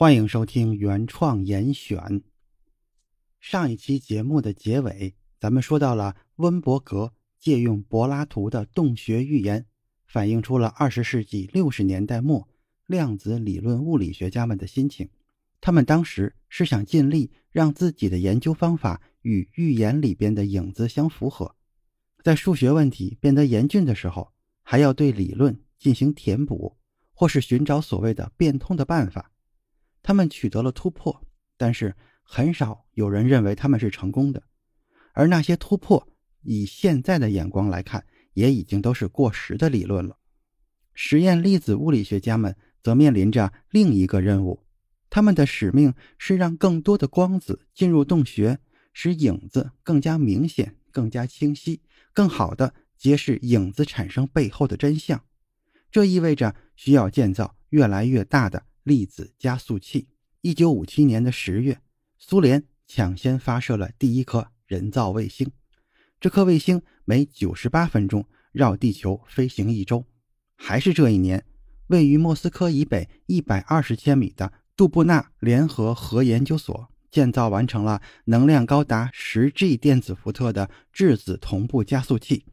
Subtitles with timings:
[0.00, 2.22] 欢迎收听原创严选。
[3.40, 9.66] 上一期节目的结尾，咱们说到了温伯格借用柏拉图的洞穴预言，
[10.06, 12.48] 反映出了二十世纪六十年代末
[12.86, 15.08] 量子理论物理学家们的心情。
[15.60, 21.56] 他们当时是想尽力让自己的研究方法与预言里边的影子相符合。
[22.22, 26.76] 在数学问题变得严峻的时候，还要对理论进行填补，
[27.12, 29.32] 或是寻找所谓的变通的办法。
[30.02, 31.22] 他们取得了突破，
[31.56, 34.42] 但是很少有人认为他们是成功的。
[35.12, 36.08] 而那些突破，
[36.42, 38.04] 以现在的眼光来看，
[38.34, 40.18] 也已经都是过时的理论了。
[40.94, 44.64] 实验粒子物理学家们则面临着另一个任务，
[45.10, 48.58] 他们的使命是让更多的光子进入洞穴，
[48.92, 51.82] 使影子更加明显、更加清晰。
[52.12, 55.24] 更好的揭示影子产生背后的真相，
[55.90, 60.08] 这意味着需要建造越来越大的粒子加速器。
[60.40, 61.80] 一九五七年的十月，
[62.18, 65.52] 苏联抢先发射了第一颗人造卫星，
[66.18, 70.04] 这颗卫星每九十八分钟绕地球飞行一周。
[70.56, 71.44] 还是这一年，
[71.88, 76.88] 位于莫斯科以北一百二十千米的杜布纳联合核研究所。
[77.10, 82.44] 建造完成了能量高达十 G 电子伏特的质子同步加速器。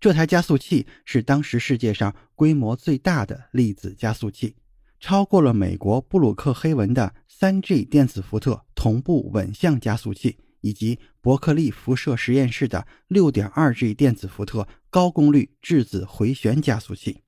[0.00, 4.56] 这台加速器是当时世界上规模最大的粒子加速器，
[5.00, 17.22] 超过了美国布鲁克黑文的三 G 电子伏特同步稳向加速器，以及伯克利辐射实验室的六点二 G 电子伏特高功率质子回旋加速器。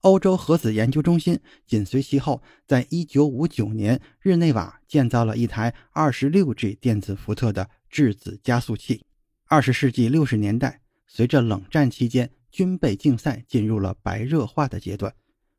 [0.00, 9.02] 欧洲核子研究中心紧随其后，在一九五九年，日内瓦建造了一台二十六 G 电子伏特的质子加速器。
[9.46, 15.14] 二十世纪六十年代，随着冷战期间军备竞赛进入了白热化的阶段，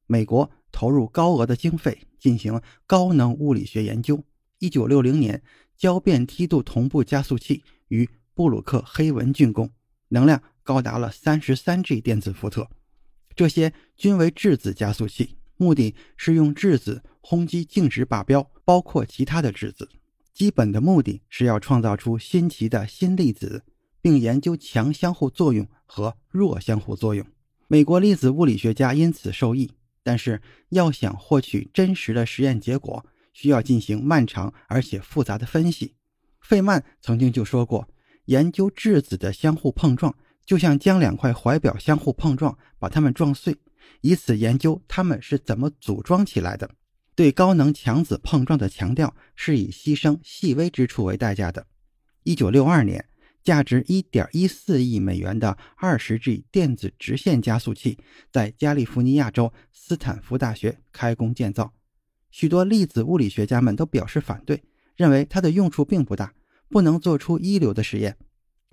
[0.05, 4.21] 美国投入高额的经费进行高能物理学研究。
[4.59, 5.41] 一九六零年，
[5.77, 9.71] 交变梯度同步加速器于布鲁克黑文竣工，
[10.09, 12.67] 能量高达了三十三 G 电子伏特。
[13.37, 19.87] 这些均为质子加速器，目的是用质子轰击静止靶标，包括其他的质子。
[20.33, 23.63] 基本的目的是要创造出新奇的新粒子，
[24.01, 27.25] 并研究强相互作用和弱相互作用。
[27.69, 29.71] 美国粒子物理学家因此受益，
[30.05, 30.39] 但是
[30.69, 35.95] 要想获取真实的实验结果，需要进行漫长而且复杂的分析。
[36.39, 37.89] 费曼曾经就说过，
[38.25, 40.15] 研究质子的相互碰撞。
[40.45, 43.57] 就像将两块怀表相互碰撞，把它们撞碎，
[44.01, 46.69] 以此研究它们是怎么组装起来的。
[47.15, 51.65] 对高能强子碰撞的强调是以牺牲细微之处为代价的。
[52.21, 53.03] 一九六二年，
[53.45, 57.99] 价值一点一四亿美元的二十 G 电子直线加速器
[58.31, 61.71] 在加利福尼亚州斯坦福大学开工建造。
[62.31, 64.63] 许多粒子物理学家们都表示反对，
[64.95, 66.33] 认为它的用处并不大，
[66.69, 68.17] 不能做出一流的实验。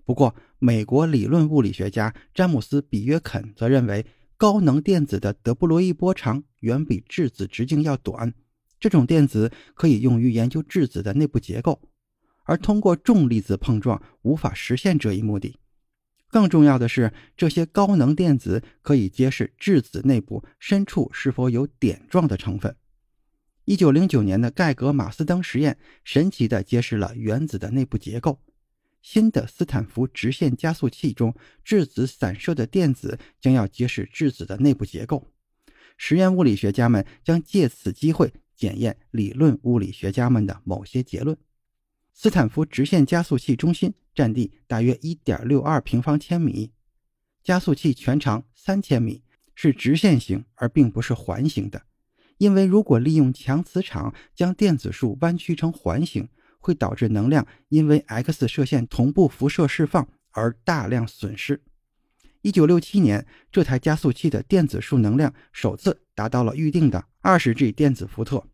[0.06, 4.06] 不过，美国理论物理学家詹姆斯·比约肯则认为，
[4.38, 8.32] 高能电子的德布罗意波长远比质子直径要短，
[8.80, 11.80] 这种电子可以用于研究质子的内部结构，
[12.44, 15.58] 而通过重粒子碰撞无法实现这一目的。
[16.28, 22.74] 更重要的是，这些高能电子可以揭示质子内部深处是否有点状的成分。
[23.66, 28.40] 1909年的盖格马斯登实验神奇地揭示了原子的内部结构。
[29.02, 35.30] 新的斯坦福直线加速器中，质子散射的电子将要揭示质子的内部结构。
[35.98, 41.36] 实验物理学家们将借此机会检验理论物理学家们的某些结论。
[42.14, 46.70] 斯坦福直线加速器中心占地大约1.62平方千米，
[47.42, 49.22] 加速器全长三千米，
[49.54, 51.82] 是直线型而并不是环形的。
[52.38, 56.28] 因为如果利用强磁场将电子束弯曲成环形，
[56.58, 61.62] 会导致能量因为 X 射线同步辐射释放而大量损失。
[62.42, 68.44] 一九六七年，这台加速器的电子束能量首次达到了预定的二十 G 电子伏特。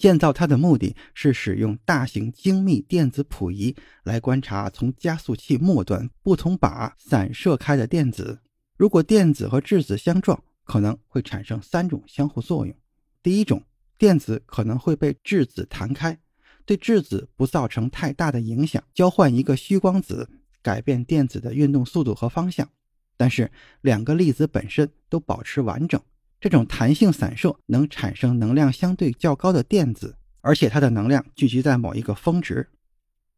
[0.00, 8.40] 建造它的目的是使用大型精密电子谱仪来观察从加速器末端不同靶散射开的电子。
[8.78, 12.74] 如果电子和质子相撞，可能会产生三种相互作用。
[13.22, 13.62] 第一种，
[13.98, 16.18] 电子可能会被质子弹开，
[16.64, 20.30] 对质子不造成太大的影响，交换一个虚光子，
[20.62, 22.66] 改变电子的运动速度和方向。
[23.18, 23.52] 但是
[23.82, 26.00] 两个粒子本身都保持完整，
[26.40, 32.70] 这种弹性散射能产生能量相对较高的电子，而且它的能量聚集在某一个峰值。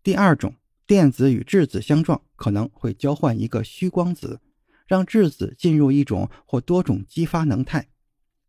[0.04, 0.54] 第二种，
[0.87, 4.40] 电子与质子相撞，可能会交换一个虚光子，
[4.87, 7.88] 让质子进入一种或多种激发能态，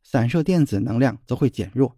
[0.03, 1.95] 散射电子能量则会减弱。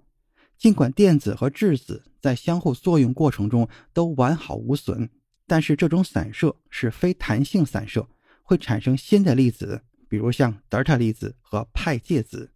[0.57, 5.10] 尽管电子和质子在相互作用过程中都完好无损，
[5.46, 8.07] 但是这种散射是非弹性散射。
[8.48, 12.52] 会产生新的粒子，比如像德尔塔粒子和派介子。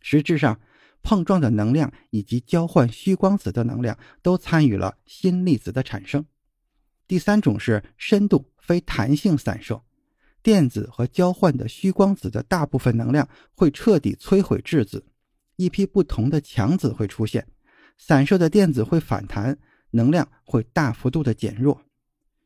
[0.00, 0.60] 实质上，
[1.02, 6.24] 碰撞的能量以及交换虚光子的能量都参与了新粒子的产生。
[7.06, 9.82] 第三种是深度非弹性散射，
[10.42, 15.04] 电子和交换的虚光子的大部分能量会彻底摧毁质子，
[15.56, 17.46] 一批不同的强子会出现，
[17.98, 19.58] 散射的电子会反弹，
[19.90, 21.82] 能量会大幅度的减弱。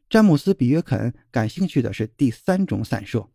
[0.09, 3.29] 詹姆斯·比约肯感兴趣的是第三种散射。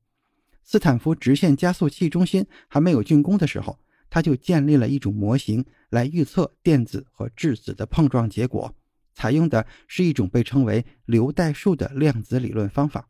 [0.63, 3.77] 斯坦福直线加速器中心还没有竣工的时候，
[4.09, 8.73] 他就建立了一种模型来预测电子和质子的碰撞结果，
[9.13, 13.07] 采用的是一种被称为流代数的量子理论方法。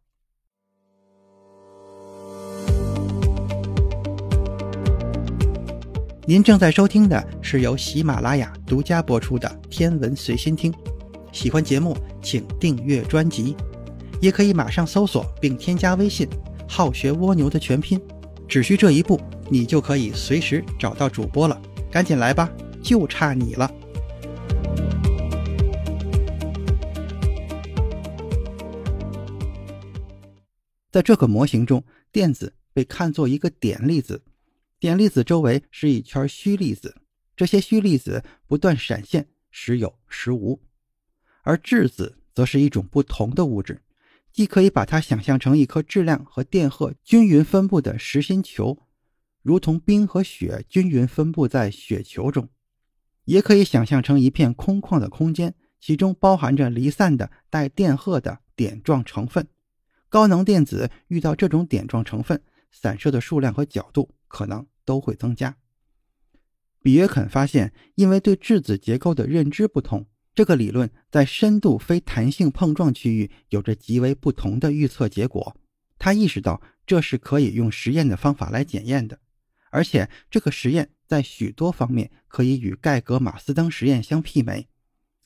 [6.27, 10.71] 您正在收听的是由喜马拉雅独家播出的《天文随心听》。
[11.33, 13.55] 喜欢节目，请订阅专辑，
[14.21, 16.29] 也可以马上搜索并添加微信
[16.73, 18.01] “好学蜗牛”的全拼，
[18.47, 19.19] 只需这一步，
[19.49, 21.61] 你就可以随时找到主播了。
[21.91, 22.49] 赶紧来吧，
[22.81, 23.69] 就差你了。
[30.89, 34.23] 在这个模型中，电子被看作一个点粒子，
[34.79, 36.95] 点粒子周围是一圈虚粒子，
[37.35, 40.57] 这些虚粒子不断闪现，时有时无。
[41.41, 43.81] 而质子则是一种不同的物质，
[44.31, 48.87] 既可以把它想象成一颗质量和电荷均匀分布的实心球，
[49.41, 52.45] 如同冰和雪均匀分布在雪球中；
[53.25, 59.47] 也可以想象成一片空旷的空间，其中包含着离散的带电荷的点状成分。
[60.07, 62.41] 高能电子遇到这种点状成分，
[62.71, 65.57] 散射的数量和角度可能都会增加。
[66.81, 70.07] 比约肯发现，因为对质子结构的认知不同。
[70.33, 75.55] 这个理论在深度非弹性碰撞区域有着极为不同的预测结果。
[75.99, 79.19] 他意识到这是可以用实验的方法来检验的，
[79.69, 84.67] 而且这个实验在许多方面可以与盖格马斯登实验相媲美。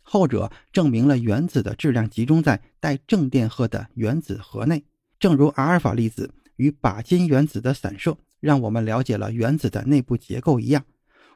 [0.02, 4.84] 后者证明了原子的质量集中在带正电荷的原子核内，
[5.20, 10.86] 正如阿尔法粒子与钯金原子的散射让我们了解了原子的内部结构一样。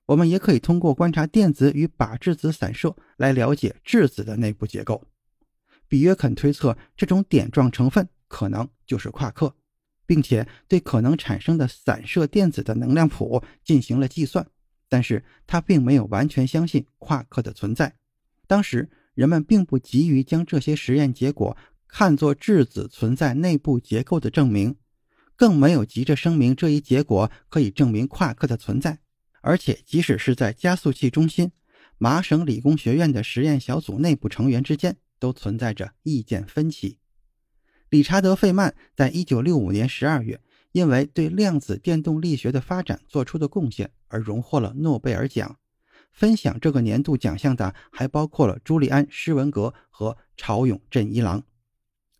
[0.09, 5.03] 我们也可以通过观察电子与靶质子散射来了解质子的内部结构。
[5.87, 9.55] 比约肯推测，这种点状成分可能就是夸克，
[10.07, 14.47] 并且对可能产生的散射电子的能量谱进行了计算。
[14.87, 17.95] 但是他并没有完全相信夸克的存在。
[18.47, 21.55] 当时人们并不急于将这些实验结果
[21.87, 24.75] 看作质子存在内部结构的证明，
[25.35, 28.97] 更没有急着声明这一结果可以证明夸克的存在。
[29.41, 31.51] 而且，即使是在加速器中心，
[31.97, 36.99] 麻省理工学院的实验小组内部成员之间都存在着意见分歧。
[37.89, 40.41] 理查德·费曼在1965年12月，
[40.71, 45.57] 因为对量子电动力学的发展做出的贡献而荣获了诺贝尔奖。
[46.11, 51.43] 分享这个年度奖项的还包括了朱利安·施文格和朝永振一郎。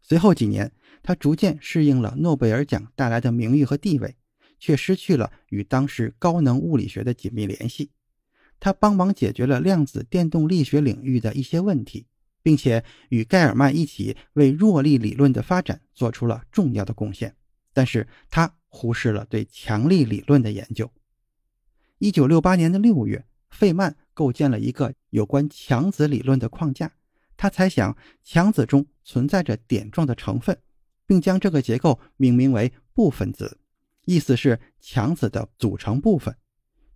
[0.02, 0.72] 随后几年，
[1.04, 4.16] 他逐渐适应了诺贝尔奖带来的名誉和地位。
[4.60, 7.92] 却失去了与当时高能物理学的紧密联系。
[8.60, 12.06] 他帮忙解决了量子电动力学领域的一些问题，
[12.44, 17.36] 并且与盖尔曼一起为弱力理论的发展做出了重要的贡献。
[17.74, 20.92] 但是他忽视了对强力理论的研究。
[22.00, 26.92] 一九六八年的六月，费曼构建了一个有关强子理论的框架。
[27.38, 30.58] 他猜想强子中存在着点状的成分，
[31.08, 33.60] 并将这个结构命名为部分子。
[34.10, 36.36] 意思是强子的组成部分。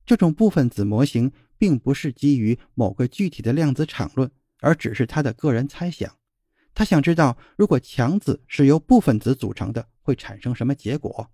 [0.04, 6.12] 这种部分子模型并不是基于某个具体的量子场论，而只是他的个人猜想。
[6.74, 11.30] 他想知道，如果强子是由部分子组成的，会产生什么结果？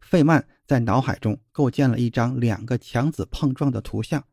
[0.00, 4.24] 费曼在脑海中构建了一张两个强子碰撞的图像。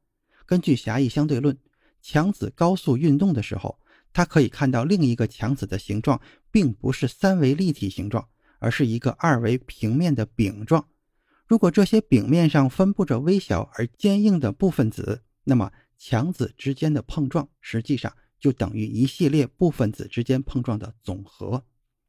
[0.48, 1.56] 根据狭义相对论，
[2.02, 3.80] 强子高速运动的时候，
[4.12, 6.20] 他可以看到另一个强子的形状
[6.50, 8.28] 并不是三维立体形状。
[8.60, 10.88] 而是一个二维平面的饼状。
[11.48, 21.66] 如果这些饼面上分布着微小而坚硬的部分子，那么强子之间的碰撞实际上就等于一系列部分子之间碰撞的总和。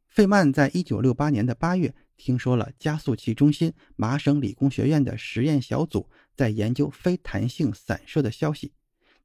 [0.06, 8.72] 费曼在一九六八年的八月听说了加速器中心麻省理工学院的实验小组在研究非弹性散射的消息，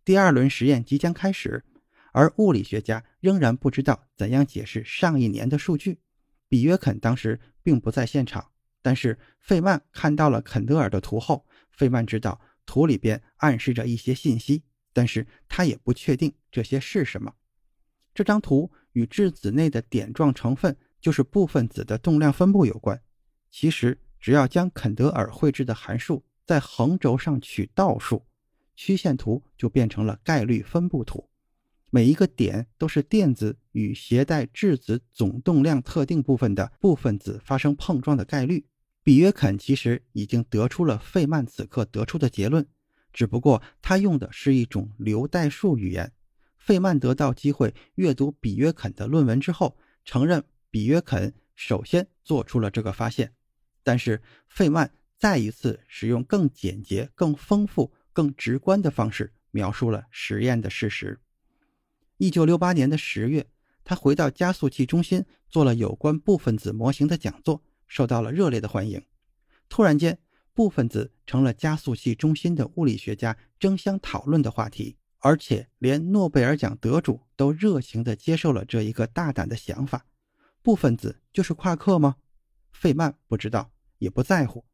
[0.05, 1.65] 第二轮实验即将开始，
[2.13, 5.99] 而物理学家仍然不知道怎样解释上一年的数据。
[6.55, 17.33] 比约肯当时并不在现场，但是费曼看到了肯德尔的图后，费曼知道图里边暗示着一些信息，但是他也不确定这些是什么。
[18.13, 23.01] 这张图与质子内的点状成分，就是部分子的动量分布有关。
[23.51, 28.25] 其实，只要将肯德尔绘制的函数在横轴上取倒数，
[28.77, 31.29] 曲线图就变成了概率分布图。
[31.89, 38.65] 每一个点都是电子与携带质子总动量特定部分的部分子发生碰撞的概率。
[39.03, 42.65] 比约肯其实已经得出了费曼此刻得出的结论，
[43.11, 46.11] 只不过他用的是一种流代数语言。
[46.57, 53.33] 费曼得到机会阅读比约肯的论文之后，承认比约肯首先做出了这个发现，
[53.83, 61.19] 但是费曼再一次使用更简洁、更丰富、更直观的方式描述了实验的事实。
[62.17, 63.45] 一九六八年的十月，
[63.85, 69.01] 他回到加速器中心做了有关部分子模型的讲座，受到了热烈的欢迎。
[69.69, 70.17] 突然间，
[70.53, 74.97] 部分子成了加速器中心的物理学家争相讨论的话题。
[75.19, 80.05] 而且，连诺贝尔奖得主都热情地接受了这一个大胆的想法：
[80.61, 82.17] 部分子就是夸克吗？
[82.71, 84.65] 费曼不知道，也不在乎。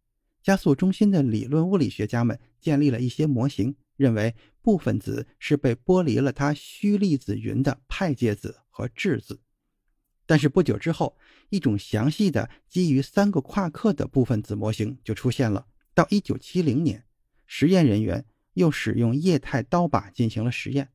[0.41, 9.40] 加速中心的理论物理学家们建立了一些模型，认为部分子是被剥离了它虚粒子云的派介子和质子。
[10.25, 11.16] 但是不久之后，
[11.50, 15.68] 一种详细的基于三个夸克的部分子模型就出现了。
[15.94, 17.06] 到1970年，
[17.46, 18.25] 实验人员。
[18.56, 20.90] 又使用液态刀把进行了实验，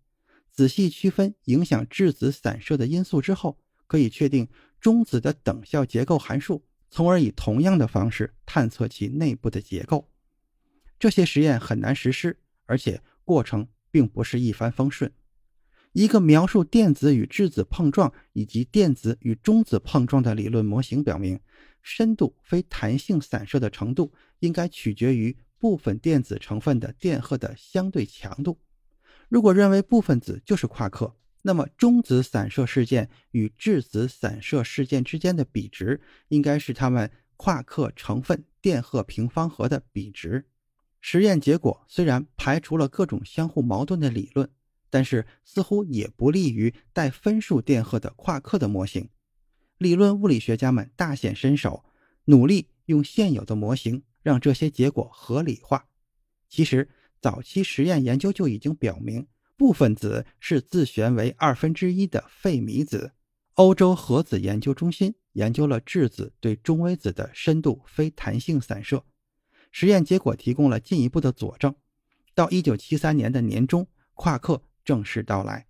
[0.52, 4.47] 仔细区分影响质子散射的因素之后，可以确定
[4.78, 10.06] 中子的等效结构函数，从而以同样的方式探测其内部的结构。
[10.99, 15.11] 这些实验很难实施，而且过程并不是一帆风顺。
[15.96, 21.40] 一个描述电子与质子碰撞以及电子与中子碰撞的理论模型表明，
[21.80, 25.36] 深度非弹性散射的程度应该取决于。
[25.58, 28.58] 部分电子成分的电荷的相对强度。
[29.30, 35.98] 如果认为部分子就是夸克，那么中子散射事件与质子散射事件之间的比值
[36.28, 40.44] 应该是它们夸克成分电荷平方和的比值。
[41.00, 44.48] 实验结果虽然排除了各种相互矛盾的理论，
[44.96, 49.10] 但是似乎也不利于带分数电荷的夸克的模型。
[49.76, 51.84] 理论物理学家们大显身手，
[52.24, 54.02] 努力用现有的模型。
[54.22, 55.86] 让这些结果合理化。
[56.48, 56.88] 其实，
[57.20, 63.12] 早期实验研究就已经表明，部分子是自旋为二分之一的费米子。
[63.54, 69.04] 欧洲核子研究中心研究了质子对中微子的深度非弹性散射，
[69.70, 71.74] 实验结果提供了进一步的佐证。
[72.34, 75.66] 到1973年的年中，夸克正式到来。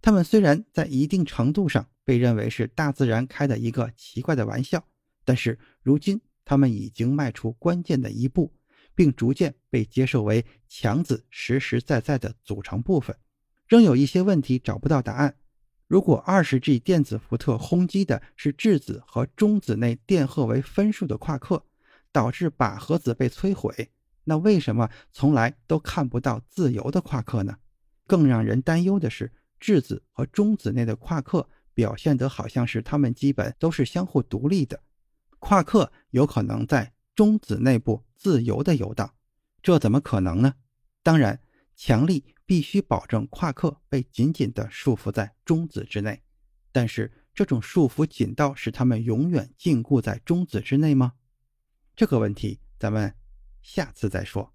[0.00, 4.86] 他们虽然在一定程度上被认为是大自然开的一个奇怪的玩笑，
[5.24, 6.20] 但是如今。
[6.50, 8.54] 他们已经迈出关键的一步，
[8.94, 13.14] 并逐渐被接受为强子实实在在的组成部分。
[13.66, 15.36] 仍有一些问题找不到答案。
[15.88, 21.62] 如果二十 G 电子伏特轰击的是质子和中子内电荷为分数的夸克，
[22.10, 23.90] 导致靶核子被摧毁，
[24.24, 27.58] 那为什么从来都看不到自由的夸克呢？
[28.08, 34.82] 更让人担忧的是，质子和中子内的夸克表现得好像是它们基本都是相互独立的。
[35.38, 39.14] 夸克有可能在中子内部自由地游荡，
[39.62, 40.54] 这怎么可能呢？
[41.02, 41.40] 当然，
[41.76, 46.22] 强力必须保证夸克被紧紧地束缚在中子之内，
[46.72, 51.12] 但是这种束缚紧到使它们永远禁锢在中子之内吗？
[51.94, 53.14] 这个问题咱们
[53.62, 54.54] 下次再说。